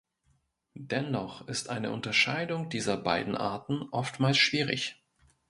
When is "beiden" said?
2.97-3.35